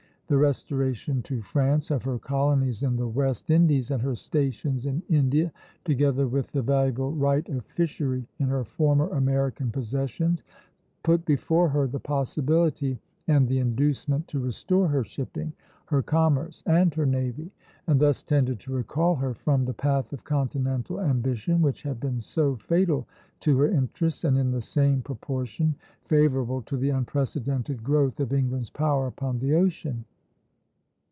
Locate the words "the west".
2.95-3.49